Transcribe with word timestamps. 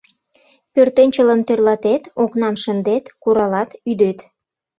Пӧртӧнчылым 0.73 1.41
тӧрлатет, 1.47 2.03
окнам 2.23 2.55
шындет, 2.63 3.05
куралат, 3.21 3.69
ӱдет. 3.89 4.19